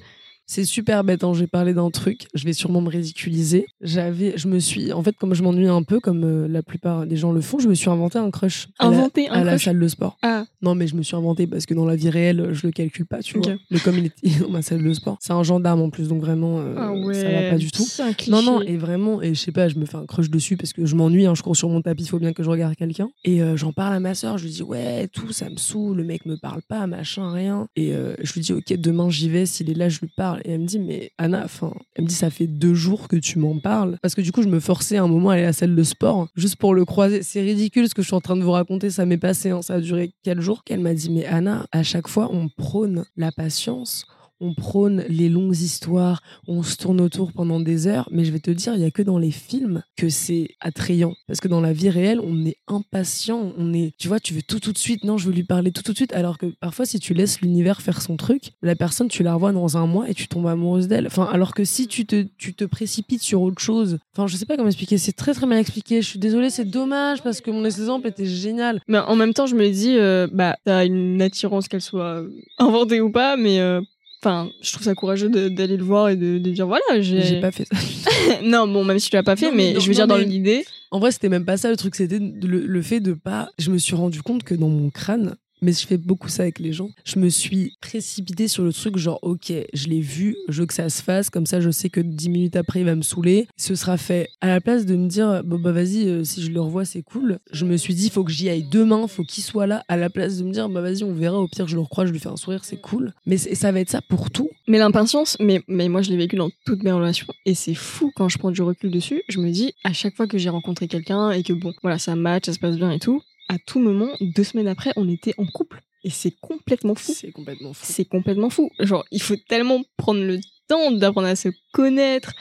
[0.48, 1.32] C'est super bête, hein.
[1.34, 3.66] j'ai parlé d'un truc, je vais sûrement me ridiculiser.
[3.80, 7.04] J'avais, je me suis, en fait, comme je m'ennuie un peu, comme euh, la plupart
[7.04, 9.44] des gens le font, je me suis inventé un crush à la- Inventer à un
[9.44, 10.18] la salle de sport.
[10.22, 12.72] Ah, Non, mais je me suis inventé parce que dans la vie réelle, je le
[12.72, 13.54] calcule pas, tu vois.
[13.70, 15.18] Le comme il est dans ma salle de sport.
[15.20, 17.14] C'est un gendarme en plus, donc vraiment, euh, ah ouais.
[17.14, 17.82] ça va pas du tout.
[17.82, 18.30] C'est un cliché.
[18.30, 20.72] Non, non, et vraiment, et je sais pas, je me fais un crush dessus parce
[20.72, 22.76] que je m'ennuie, hein, je cours sur mon tapis, il faut bien que je regarde
[22.76, 23.08] quelqu'un.
[23.24, 25.96] Et euh, j'en parle à ma soeur, je lui dis, ouais, tout, ça me saoule,
[25.96, 27.66] le mec me parle pas, machin, rien.
[27.74, 30.35] Et euh, je lui dis, ok, demain j'y vais, s'il est là, je lui parle.
[30.44, 31.46] Et elle me dit, mais Anna,
[31.94, 33.98] elle me dit, ça fait deux jours que tu m'en parles.
[34.02, 35.74] Parce que du coup, je me forçais à un moment à aller à la salle
[35.74, 37.22] de sport, juste pour le croiser.
[37.22, 39.62] C'est ridicule ce que je suis en train de vous raconter, ça m'est passé, hein,
[39.62, 40.64] ça a duré quelques jours.
[40.64, 44.06] Qu'elle m'a dit, mais Anna, à chaque fois, on prône la patience.
[44.40, 48.40] On prône les longues histoires, on se tourne autour pendant des heures, mais je vais
[48.40, 51.14] te dire, il y a que dans les films que c'est attrayant.
[51.26, 54.42] Parce que dans la vie réelle, on est impatient, on est, tu vois, tu veux
[54.42, 56.46] tout tout de suite, non, je veux lui parler tout tout de suite, alors que
[56.60, 59.86] parfois, si tu laisses l'univers faire son truc, la personne, tu la revois dans un
[59.86, 61.06] mois et tu tombes amoureuse d'elle.
[61.06, 64.46] Enfin, alors que si tu te, tu te précipites sur autre chose, enfin, je sais
[64.46, 67.50] pas comment expliquer, c'est très très mal expliqué, je suis désolée, c'est dommage parce que
[67.50, 68.80] mon exemple était génial.
[68.88, 72.22] Mais en même temps, je me dis, euh, bah, t'as une attirance qu'elle soit
[72.58, 73.80] inventée ou pas, mais euh,
[74.26, 77.22] enfin, je trouve ça courageux d'aller le voir et de, de dire voilà, j'ai.
[77.22, 77.76] J'ai pas fait ça.
[78.42, 79.96] non, bon, même si tu l'as pas fait, Non, mais mais, non, je veux non,
[79.98, 80.64] dire dans mais- l'idée.
[80.90, 83.48] En vrai, c'était même pas ça le truc, c'était le, le fait de pas.
[83.58, 86.58] Je me suis rendu compte que dans mon crâne, mais je fais beaucoup ça avec
[86.58, 90.60] les gens, je me suis précipitée sur le truc, genre, ok, je l'ai vu, je
[90.60, 92.94] veux que ça se fasse, comme ça je sais que dix minutes après il va
[92.94, 94.28] me saouler, ce sera fait.
[94.40, 97.02] À la place de me dire, bon bah vas-y, euh, si je le revois, c'est
[97.02, 99.96] cool, je me suis dit, faut que j'y aille demain, faut qu'il soit là, à
[99.96, 102.12] la place de me dire, bah vas-y, on verra, au pire je le recrois, je
[102.12, 103.12] lui fais un sourire, c'est cool.
[103.26, 104.50] Mais ça va être ça pour tout.
[104.68, 108.12] Mais l'impatience, mais, mais moi je l'ai vécu dans toutes mes relations et c'est fou
[108.14, 109.22] quand je prends du recul dessus.
[109.28, 112.16] Je me dis, à chaque fois que j'ai rencontré quelqu'un et que bon, voilà, ça
[112.16, 115.34] match, ça se passe bien et tout, à tout moment, deux semaines après, on était
[115.38, 115.80] en couple.
[116.04, 117.12] Et c'est complètement fou.
[117.16, 117.84] C'est complètement fou.
[117.88, 118.70] C'est complètement fou.
[118.78, 122.32] Genre, il faut tellement prendre le temps d'apprendre à se connaître,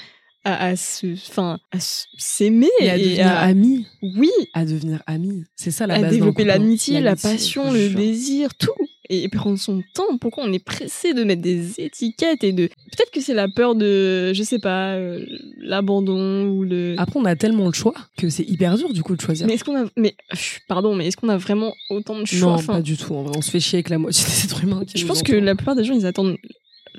[0.43, 3.87] à, à se, enfin, à s'aimer Et à devenir à- ami.
[4.03, 5.43] oui, À devenir ami.
[5.55, 6.45] C'est ça la à base d'un développer hein.
[6.45, 8.69] l'amitié, la passion, le désir, tout.
[9.09, 10.17] Et, prendre son temps.
[10.19, 12.67] Pourquoi on est pressé de mettre des étiquettes et de.
[12.67, 15.25] Peut-être que c'est la peur de, je sais pas, euh,
[15.57, 16.95] l'abandon ou le.
[16.97, 19.47] Après, on a tellement le choix que c'est hyper dur du coup de choisir.
[19.47, 19.85] mais est-ce qu'on a.
[19.97, 20.15] Mais,
[20.67, 22.39] pardon, mais est-ce qu'on a vraiment autant de choix?
[22.49, 23.13] Non, Enfin, pas du tout.
[23.13, 24.83] En vrai, on se fait chier avec la moitié des êtres humains.
[24.85, 26.37] Qui Je pense que la plupart des gens, ils attendent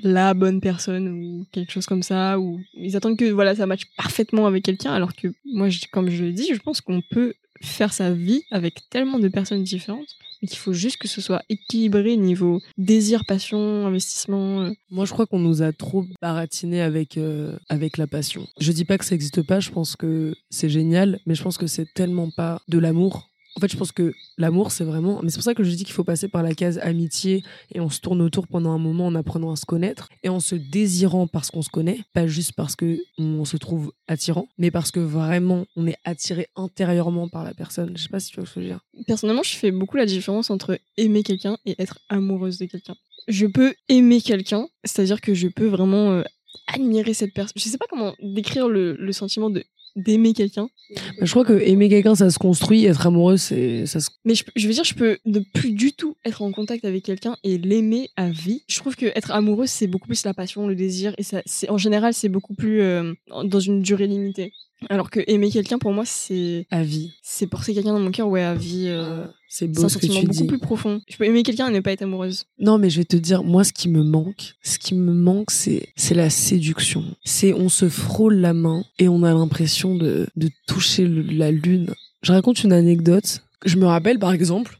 [0.03, 3.85] la bonne personne ou quelque chose comme ça, ou ils attendent que voilà, ça matche
[3.97, 7.33] parfaitement avec quelqu'un, alors que moi, je- comme je le dis, je pense qu'on peut
[7.61, 10.07] faire sa vie avec tellement de personnes différentes,
[10.41, 14.61] mais qu'il faut juste que ce soit équilibré niveau désir, passion, investissement.
[14.61, 14.71] euh.
[14.91, 18.47] Moi, je crois qu'on nous a trop baratiné avec, euh, avec la passion.
[18.59, 21.57] Je dis pas que ça existe pas, je pense que c'est génial, mais je pense
[21.57, 23.29] que c'est tellement pas de l'amour.
[23.57, 25.19] En fait, je pense que l'amour, c'est vraiment.
[25.23, 27.43] Mais c'est pour ça que je dis qu'il faut passer par la case amitié
[27.73, 30.39] et on se tourne autour pendant un moment en apprenant à se connaître et en
[30.39, 34.69] se désirant parce qu'on se connaît, pas juste parce que on se trouve attirant, mais
[34.69, 37.97] parce que vraiment on est attiré intérieurement par la personne.
[37.97, 38.85] Je sais pas si tu vois ce que je veux dire.
[39.07, 42.95] Personnellement, je fais beaucoup la différence entre aimer quelqu'un et être amoureuse de quelqu'un.
[43.27, 46.23] Je peux aimer quelqu'un, c'est-à-dire que je peux vraiment euh,
[46.67, 47.53] admirer cette personne.
[47.55, 49.65] Je sais pas comment décrire le, le sentiment de
[49.97, 50.69] d'aimer quelqu'un.
[50.95, 54.35] Bah, Je crois que aimer quelqu'un, ça se construit, être amoureux, c'est ça se Mais
[54.35, 57.35] je, je veux dire, je peux ne plus du tout être en contact avec quelqu'un
[57.43, 58.63] et l'aimer à vie.
[58.67, 61.69] Je trouve que être amoureux, c'est beaucoup plus la passion, le désir, et ça, c'est
[61.69, 64.53] en général, c'est beaucoup plus euh, dans une durée limitée.
[64.89, 67.13] Alors que aimer quelqu'un, pour moi, c'est à vie.
[67.23, 68.85] c'est porter quelqu'un dans mon cœur, ouais, à vie.
[68.87, 70.47] euh, C'est c'est beau un ce que sentiment tu beaucoup dis.
[70.47, 71.01] plus profond.
[71.09, 72.45] Je peux aimer quelqu'un et ne pas être amoureuse.
[72.59, 75.49] Non, mais je vais te dire, moi, ce qui me manque, ce qui me manque,
[75.51, 77.03] c'est, c'est la séduction.
[77.25, 81.51] C'est, on se frôle la main et on a l'impression de, de toucher le- la
[81.51, 81.93] lune.
[82.21, 83.41] Je raconte une anecdote.
[83.65, 84.79] Je me rappelle, par exemple,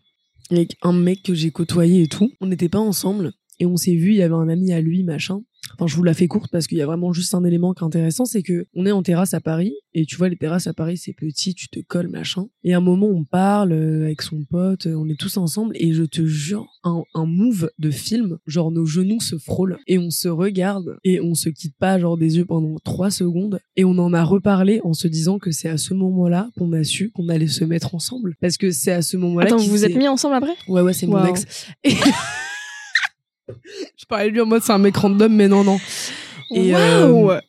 [0.52, 2.32] avec un mec que j'ai côtoyé et tout.
[2.40, 5.04] On n'était pas ensemble et on s'est vu, il y avait un ami à lui,
[5.04, 5.42] machin.
[5.76, 7.84] Enfin, je vous la fais courte parce qu'il y a vraiment juste un élément qui
[7.84, 10.68] est intéressant, c'est que on est en terrasse à Paris et tu vois les terrasses
[10.68, 12.48] à Paris c'est petit, tu te colles machin.
[12.64, 15.74] Et à un moment on parle euh, avec son pote, euh, on est tous ensemble
[15.78, 19.98] et je te jure un, un move de film, genre nos genoux se frôlent et
[19.98, 23.86] on se regarde et on se quitte pas genre des yeux pendant trois secondes et
[23.86, 27.12] on en a reparlé en se disant que c'est à ce moment-là qu'on a su
[27.12, 29.48] qu'on allait se mettre ensemble parce que c'est à ce moment-là.
[29.48, 30.54] Attends, vous vous êtes mis ensemble après?
[30.68, 31.28] Ouais, ouais, c'est mon Waouh.
[31.28, 31.46] ex.
[31.84, 31.94] Et-
[33.98, 35.80] je parlais de lui en mode c'est un mec random, mais non, non.
[36.56, 37.40] Et, euh,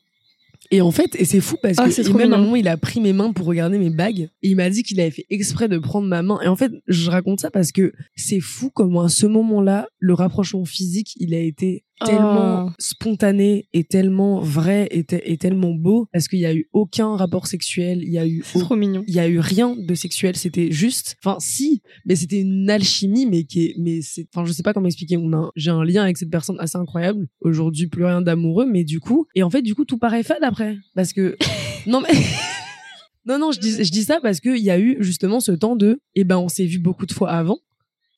[0.71, 2.77] Et en fait, et c'est fou parce Ah, que même à un moment, il a
[2.77, 4.29] pris mes mains pour regarder mes bagues.
[4.43, 6.39] Et il m'a dit qu'il avait fait exprès de prendre ma main.
[6.43, 10.13] Et en fait, je raconte ça parce que c'est fou comment à ce moment-là, le
[10.13, 12.71] rapprochement physique, il a été tellement Oh.
[12.79, 17.15] spontané et tellement vrai et, te- et tellement beau parce qu'il y a eu aucun
[17.15, 19.03] rapport sexuel, il y a eu trop mignon.
[19.07, 23.25] il y a eu rien de sexuel c'était juste enfin si mais c'était une alchimie
[23.25, 25.83] mais qui est mais c'est enfin je sais pas comment expliquer on a j'ai un
[25.83, 29.49] lien avec cette personne assez incroyable aujourd'hui plus rien d'amoureux mais du coup et en
[29.49, 31.37] fait du coup tout paraît fade après parce que
[31.87, 32.09] non mais
[33.25, 35.51] non non je dis je dis ça parce que il y a eu justement ce
[35.51, 37.59] temps de eh ben on s'est vu beaucoup de fois avant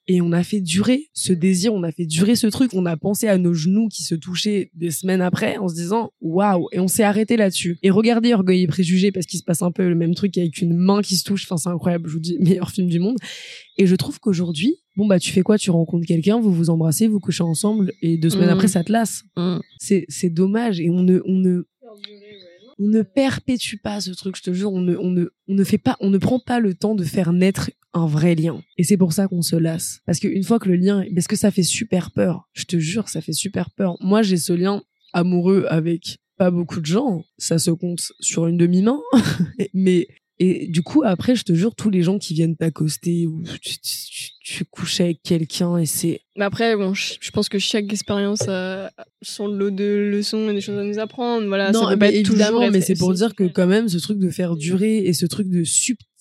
[0.07, 2.97] et on a fait durer ce désir, on a fait durer ce truc, on a
[2.97, 6.79] pensé à nos genoux qui se touchaient des semaines après en se disant waouh et
[6.79, 7.77] on s'est arrêté là-dessus.
[7.83, 10.59] Et regardez Orgueil et Préjugés parce qu'il se passe un peu le même truc avec
[10.61, 13.17] une main qui se touche, enfin c'est incroyable, je vous dis meilleur film du monde.
[13.77, 15.57] Et je trouve qu'aujourd'hui, bon bah tu fais quoi?
[15.57, 18.53] Tu rencontres quelqu'un, vous vous embrassez, vous couchez ensemble et deux semaines Mhm.
[18.55, 19.23] après ça te lasse.
[19.37, 19.57] Mm.
[19.79, 21.63] C'est c'est dommage et on ne on ne
[22.79, 25.63] on ne perpétue pas ce truc, je te jure, on ne, on ne, on ne
[25.63, 28.61] fait pas, on ne prend pas le temps de faire naître un vrai lien.
[28.77, 29.99] Et c'est pour ça qu'on se lasse.
[30.05, 32.47] Parce qu'une fois que le lien, parce que ça fait super peur.
[32.53, 33.97] Je te jure, ça fait super peur.
[33.99, 34.81] Moi, j'ai ce lien
[35.13, 37.23] amoureux avec pas beaucoup de gens.
[37.37, 38.99] Ça se compte sur une demi-main.
[39.73, 40.07] Mais,
[40.39, 43.77] et du coup, après, je te jure, tous les gens qui viennent t'accoster ou tu,
[43.79, 47.91] tu, tu- couches avec quelqu'un et c'est, Mais après, bon, je je pense que chaque
[47.91, 51.45] expérience a son lot de leçons et des choses à nous apprendre.
[51.47, 53.87] Voilà, non, ça peut mais pas être évidemment, mais c'est pour dire que quand même,
[53.87, 55.63] ce truc de faire durer et ce truc de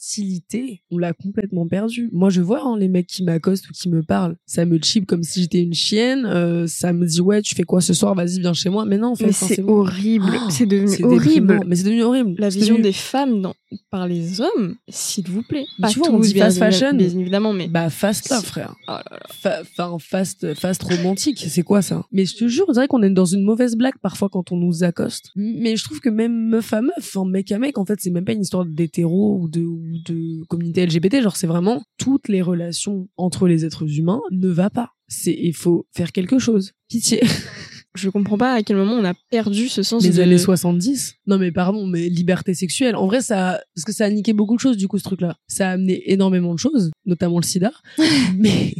[0.00, 2.08] subtilité, on l'a complètement perdu.
[2.12, 5.06] Moi, je vois hein, les mecs qui m'accostent ou qui me parlent, ça me chip
[5.06, 6.24] comme si j'étais une chienne.
[6.26, 8.14] euh, ça me dit ouais, tu fais quoi ce soir?
[8.14, 8.84] Vas-y, viens chez moi.
[8.84, 10.32] Mais non, en fait, c'est horrible.
[10.34, 11.24] Oh, c'est devenu horrible.
[11.24, 11.60] déprimant.
[11.66, 12.34] Mais c'est devenu horrible.
[12.38, 13.54] La vision devenu- des femmes dans-
[13.90, 15.64] par les hommes, s'il vous plaît.
[15.80, 16.92] Pas tu vois, on dit fast fashion.
[16.94, 17.68] Bien évidemment, mais.
[17.68, 18.74] Bah fast là, frère.
[18.88, 19.20] Oh là là.
[19.30, 22.04] Fa- fast, fast romantique, c'est quoi ça?
[22.12, 24.56] Mais je te jure, on dirait qu'on est dans une mauvaise blague parfois quand on
[24.56, 25.30] nous accoste.
[25.36, 28.10] Mais je trouve que même meuf à meuf, enfin mec à mec, en fait, c'est
[28.10, 29.60] même pas une histoire d'hétéro ou de,
[30.04, 31.22] de communauté LGBT.
[31.22, 34.90] Genre, c'est vraiment toutes les relations entre les êtres humains ne va pas.
[35.08, 36.72] C'est, il faut faire quelque chose.
[36.88, 37.20] Pitié.
[37.96, 40.22] Je comprends pas à quel moment on a perdu ce sens Les de.
[40.22, 41.14] années 70.
[41.26, 42.94] Non mais pardon, mais liberté sexuelle.
[42.94, 45.34] En vrai, ça, parce que ça a niqué beaucoup de choses du coup ce truc-là.
[45.48, 47.72] Ça a amené énormément de choses, notamment le SIDA.
[48.38, 48.74] mais,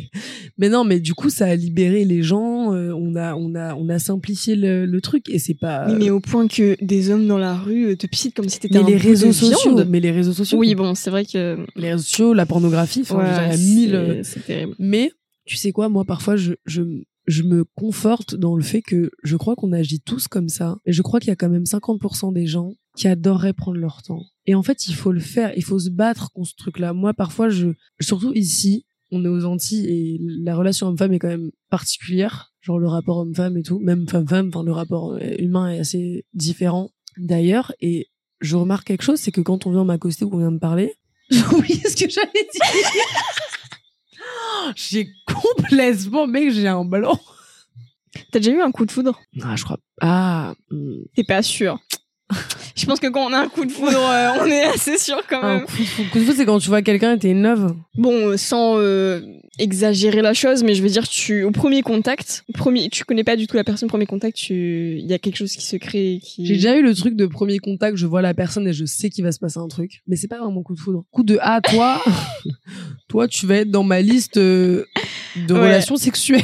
[0.59, 2.73] mais non, mais du coup, ça a libéré les gens.
[2.73, 5.87] euh, on a, on a, on a simplifié le, le truc et c'est pas.
[5.89, 8.61] Oui, mais au point que des hommes dans la rue euh, te pissent comme si
[8.61, 9.89] t'étais mais un les de réseaux sociaux, viande.
[9.91, 10.57] mais les réseaux sociaux.
[10.59, 11.59] Oui, bon, c'est vrai que.
[11.75, 13.95] Les réseaux sociaux, la pornographie, enfin, Ouais, mille.
[13.97, 14.75] euh, C'est terrible.
[14.79, 15.11] Mais
[15.47, 16.83] tu sais quoi, moi parfois je, je,
[17.31, 20.77] je me conforte dans le fait que je crois qu'on agit tous comme ça.
[20.85, 24.03] Et je crois qu'il y a quand même 50% des gens qui adoreraient prendre leur
[24.03, 24.23] temps.
[24.47, 26.93] Et en fait, il faut le faire, il faut se battre contre ce truc-là.
[26.93, 27.69] Moi parfois, je,
[28.01, 32.53] surtout ici, on est aux Antilles et la relation homme-femme est quand même particulière.
[32.61, 36.27] Genre le rapport homme-femme et tout, même femme-femme, enfin le rapport euh, humain est assez
[36.35, 37.73] différent d'ailleurs.
[37.81, 38.09] Et
[38.41, 40.95] je remarque quelque chose, c'est que quand on vient m'accoster ou qu'on vient me parler,
[41.53, 43.50] oublié ce que j'allais dire.
[44.77, 47.19] J'ai complètement, mec, j'ai un ballon.
[48.33, 49.21] T'as déjà eu un coup de foudre?
[49.43, 49.79] Ah, je crois.
[50.01, 50.55] Ah.
[51.15, 51.79] T'es pas sûr.
[52.81, 55.21] Je pense que quand on a un coup de foudre, euh, on est assez sûr
[55.29, 55.65] quand un même.
[55.67, 56.03] coup de fou.
[56.11, 57.75] Coup de fou, c'est quand tu vois quelqu'un et t'es une.
[57.97, 59.21] Bon, euh, sans euh,
[59.59, 63.37] exagérer la chose, mais je veux dire, tu au premier contact, premier, tu connais pas
[63.37, 66.21] du tout la personne, premier contact, tu, il y a quelque chose qui se crée,
[66.23, 66.47] qui.
[66.47, 69.11] J'ai déjà eu le truc de premier contact, je vois la personne et je sais
[69.11, 70.03] qu'il va se passer un truc.
[70.07, 71.05] Mais c'est pas vraiment coup de foudre.
[71.11, 72.03] Coup de ah, toi,
[73.09, 74.87] toi, tu vas être dans ma liste de
[75.49, 75.55] Ouais.
[75.61, 76.43] relations sexuelles.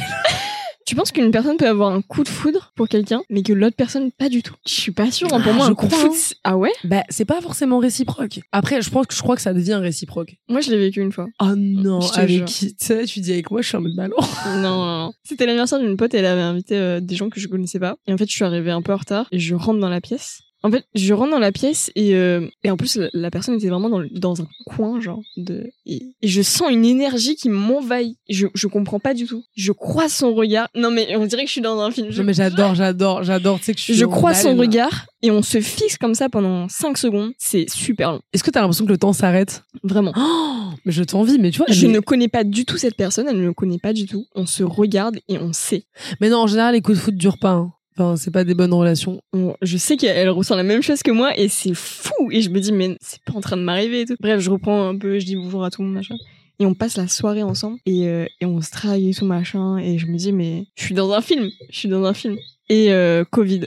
[0.87, 3.75] Tu penses qu'une personne peut avoir un coup de foudre pour quelqu'un, mais que l'autre
[3.75, 4.55] personne pas du tout?
[4.65, 5.27] Je suis pas sûre.
[5.33, 5.41] hein.
[5.41, 6.71] Pour Ah, moi, un coup de foudre, ah ouais?
[6.85, 8.39] Bah, c'est pas forcément réciproque.
[8.53, 10.37] Après, je pense que je crois que ça devient réciproque.
[10.47, 11.27] Moi, je l'ai vécu une fois.
[11.41, 12.73] Oh non, avec qui?
[12.73, 14.15] Tu sais, tu dis avec moi, je suis en mode ballon.
[14.45, 15.13] non, non, non.
[15.25, 17.97] C'était l'anniversaire d'une pote et elle avait invité euh, des gens que je connaissais pas.
[18.07, 19.99] Et en fait, je suis arrivée un peu en retard et je rentre dans la
[19.99, 20.39] pièce.
[20.63, 23.55] En fait, je rentre dans la pièce et, euh, et en plus, la, la personne
[23.55, 27.47] était vraiment dans, dans un coin, genre, de, et, et je sens une énergie qui
[27.49, 28.17] m'envahit.
[28.27, 29.43] Je, je comprends pas du tout.
[29.55, 30.67] Je croise son regard.
[30.75, 32.07] Non, mais on dirait que je suis dans un film.
[32.09, 33.59] Je, Non, mais j'adore, j'adore, j'adore.
[33.59, 36.15] Tu sais que je suis je en croise son regard et on se fixe comme
[36.15, 37.31] ça pendant 5 secondes.
[37.37, 38.21] C'est super long.
[38.33, 39.63] Est-ce que t'as l'impression que le temps s'arrête?
[39.83, 40.13] Vraiment.
[40.17, 41.67] Oh, mais je t'envie, mais tu vois.
[41.69, 41.93] Je mais...
[41.93, 44.25] ne connais pas du tout cette personne, elle ne me connaît pas du tout.
[44.35, 45.85] On se regarde et on sait.
[46.19, 47.51] mais non, en général, les coups de foot durent pas.
[47.51, 47.71] hein.
[47.97, 49.21] Enfin, c'est pas des bonnes relations.
[49.61, 52.29] Je sais qu'elle ressent la même chose que moi et c'est fou.
[52.31, 54.15] Et je me dis, mais c'est pas en train de m'arriver et tout.
[54.19, 56.15] Bref, je reprends un peu, je dis bonjour à tout le monde, machin.
[56.59, 59.77] Et on passe la soirée ensemble et, euh, et on se drague et tout, machin.
[59.77, 61.49] Et je me dis, mais je suis dans un film.
[61.71, 62.37] Je suis dans un film.
[62.69, 63.61] Et euh, Covid.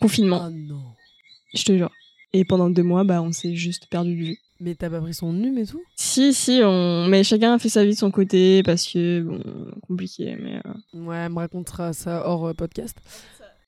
[0.00, 0.40] Confinement.
[0.44, 0.80] Ah non.
[1.54, 1.90] Je te jure.
[2.34, 4.38] Et pendant deux mois, bah, on s'est juste perdu de vue.
[4.60, 5.82] Mais t'as pas pris son num et tout?
[5.96, 7.06] Si, si, on...
[7.06, 9.40] mais chacun a fait sa vie de son côté parce que, bon,
[9.86, 10.56] compliqué, mais.
[10.56, 12.96] euh, Ouais, elle me racontera ça hors podcast.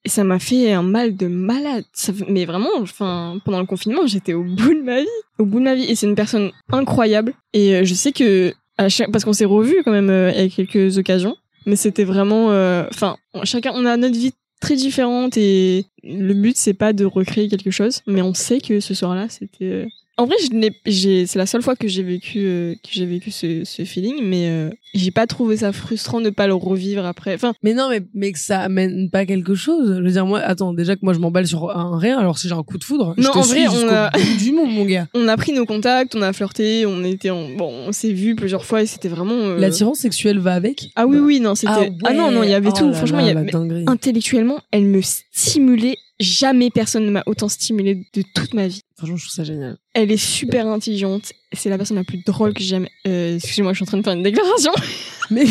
[0.04, 1.84] Et ça m'a fait un mal de malade.
[2.28, 5.06] Mais vraiment, enfin, pendant le confinement, j'étais au bout de ma vie.
[5.38, 5.84] Au bout de ma vie.
[5.84, 7.34] Et c'est une personne incroyable.
[7.52, 9.10] Et euh, je sais que, à chaque...
[9.10, 11.36] parce qu'on s'est revus quand même euh, à quelques occasions.
[11.66, 16.56] Mais c'était vraiment, euh, enfin, chacun, on a notre vie très différente et le but
[16.56, 19.86] c'est pas de recréer quelque chose, mais on sait que ce soir-là c'était.
[20.18, 23.06] En vrai, je n'ai, j'ai, c'est la seule fois que j'ai vécu, euh, que j'ai
[23.06, 27.06] vécu ce, ce feeling, mais euh, j'ai pas trouvé ça frustrant de pas le revivre
[27.06, 27.34] après.
[27.34, 29.94] Enfin, Mais non, mais, mais que ça amène pas quelque chose.
[29.98, 32.48] Je veux dire, moi, attends, déjà que moi je m'emballe sur un rien, alors si
[32.48, 34.70] j'ai un coup de foudre, je Non, te en suis vrai, on a- du monde,
[34.74, 35.06] mon gars.
[35.14, 37.50] on a pris nos contacts, on a flirté, on était en...
[37.56, 39.34] bon, on s'est vu plusieurs fois et c'était vraiment.
[39.34, 40.90] euh, L'attirance sexuelle va avec?
[40.96, 41.72] Ah oui, oui, non, c'était.
[41.72, 42.86] Ah, Ah, non, non, il y avait tout.
[42.86, 43.84] Oh là Franchement, là, il y dinguerie.
[43.86, 45.96] Intellectuellement, elle me stimulait.
[46.20, 48.80] Jamais personne ne m'a autant stimulée de toute ma vie.
[48.96, 49.76] Franchement, je trouve ça génial.
[49.94, 51.32] Elle est super intelligente.
[51.52, 52.90] C'est la personne la plus drôle que j'ai jamais.
[53.06, 54.72] Euh, excusez-moi, je suis en train de faire une déclaration.
[55.30, 55.44] Mais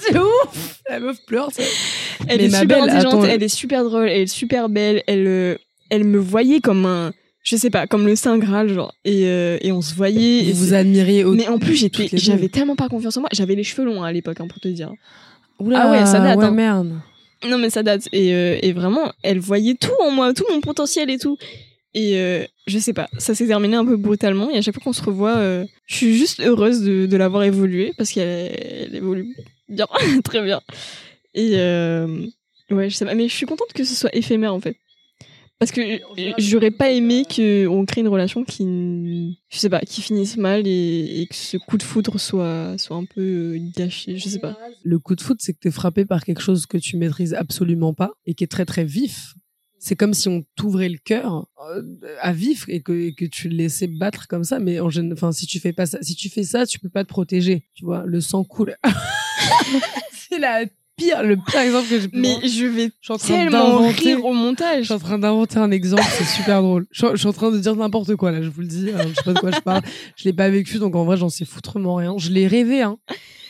[0.00, 1.62] c'est ouf La meuf pleure, ça.
[2.26, 3.24] Elle Mais est ma super belle, intelligente, attends.
[3.24, 5.02] elle est super drôle, elle est super belle.
[5.06, 5.56] Elle, euh,
[5.90, 7.12] elle me voyait comme un.
[7.42, 8.94] Je sais pas, comme le Saint Graal, genre.
[9.04, 10.44] Et, euh, et on se voyait.
[10.48, 13.28] et Vous vous admiriez au Mais en plus, j'étais, j'avais tellement pas confiance en moi.
[13.34, 14.90] J'avais les cheveux longs hein, à l'époque, hein, pour te dire.
[15.58, 16.50] Oula, Ah ouais, ça date, Ouais, hein.
[16.52, 16.92] merde.
[17.44, 18.08] Non, mais ça date.
[18.12, 21.36] Et, euh, et vraiment, elle voyait tout en moi, tout mon potentiel et tout.
[21.94, 24.50] Et euh, je sais pas, ça s'est terminé un peu brutalement.
[24.50, 27.44] Et à chaque fois qu'on se revoit, euh, je suis juste heureuse de, de l'avoir
[27.44, 28.52] évolué parce qu'elle
[28.88, 29.34] elle évolue
[29.68, 29.86] bien,
[30.24, 30.60] très bien.
[31.34, 32.26] Et euh,
[32.70, 34.76] ouais, je sais pas, mais je suis contente que ce soit éphémère en fait.
[35.58, 35.80] Parce que
[36.38, 41.26] j'aurais pas aimé qu'on crée une relation qui, je sais pas, qui finisse mal et,
[41.30, 44.58] que ce coup de foudre soit, soit un peu euh, gâché, je sais pas.
[44.82, 47.94] Le coup de foot, c'est que t'es frappé par quelque chose que tu maîtrises absolument
[47.94, 49.34] pas et qui est très très vif.
[49.78, 51.82] C'est comme si on t'ouvrait le cœur euh,
[52.20, 54.58] à vif et que, que tu le laissais battre comme ça.
[54.58, 57.04] Mais en enfin, si tu fais pas ça, si tu fais ça, tu peux pas
[57.04, 57.68] te protéger.
[57.74, 58.76] Tu vois, le sang coule.
[60.12, 60.64] c'est la
[60.96, 62.40] pire, le pire exemple que j'ai pu Mais voir.
[62.46, 64.84] je vais Je suis en train tellement d'inventer- rire au Je montage.
[64.84, 66.86] suis en train d'inventer un exemple, c'est super drôle.
[66.90, 68.88] Je, je suis en train de dire n'importe quoi là, je vous le dis.
[68.90, 69.82] euh, je sais pas de quoi je parle.
[70.16, 72.14] Je l'ai pas vécu, donc en vrai j'en sais foutrement rien.
[72.18, 72.96] Je l'ai rêvé, hein.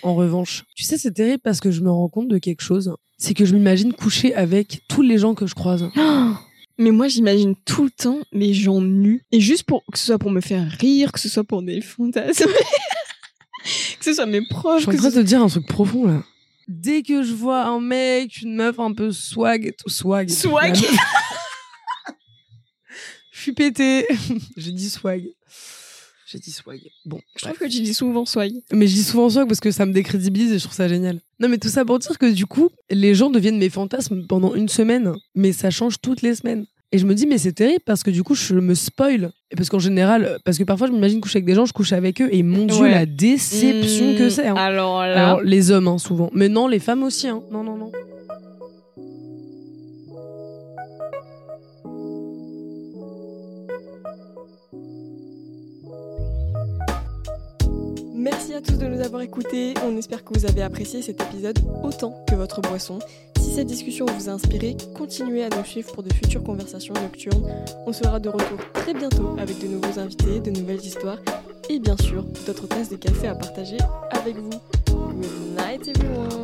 [0.03, 2.95] En revanche, tu sais, c'est terrible parce que je me rends compte de quelque chose.
[3.17, 5.89] C'est que je m'imagine coucher avec tous les gens que je croise.
[6.79, 9.23] Mais moi, j'imagine tout le temps les gens nus.
[9.31, 11.81] Et juste pour que ce soit pour me faire rire, que ce soit pour des
[11.81, 12.47] fantasmes,
[13.99, 16.07] que ce soit mes Je proches, suis en train de te dire un truc profond
[16.07, 16.23] là.
[16.69, 20.31] Dès que je vois un mec, une meuf un peu swag et tout, swag.
[20.31, 20.77] Swag.
[23.31, 24.07] Je suis pété.
[24.57, 25.25] J'ai dit swag.
[26.27, 26.81] J'ai dit swag.
[27.05, 27.21] Bon.
[27.37, 28.53] Je trouve que tu dis souvent swag.
[28.73, 31.21] Mais je dis souvent swag parce que ça me décrédibilise et je trouve ça génial.
[31.41, 34.55] Non, mais tout ça pour dire que du coup, les gens deviennent mes fantasmes pendant
[34.55, 36.67] une semaine, mais ça change toutes les semaines.
[36.95, 39.33] Et je me dis, mais c'est terrible parce que du coup, je me spoil.
[39.51, 41.93] Et parce qu'en général, parce que parfois, je m'imagine coucher avec des gens, je couche
[41.93, 42.91] avec eux, et mon Dieu, Ouais.
[42.93, 44.47] la déception Mmh, que c'est.
[44.47, 44.55] hein.
[44.55, 45.27] Alors là.
[45.31, 46.31] Alors, les hommes, hein, souvent.
[46.35, 47.27] Mais non, les femmes aussi.
[47.27, 47.43] Hein.
[47.51, 47.91] Non, non, non.
[58.15, 59.75] Merci à tous de nous avoir écoutés.
[59.85, 62.99] On espère que vous avez apprécié cet épisode autant que votre boisson.
[63.55, 67.55] Si cette discussion vous a inspiré, continuez à nous suivre pour de futures conversations nocturnes.
[67.87, 71.19] On sera de retour très bientôt avec de nouveaux invités, de nouvelles histoires
[71.71, 73.77] et bien sûr d'autres tasses de café à partager
[74.11, 74.51] avec vous.
[74.89, 76.44] Good night everyone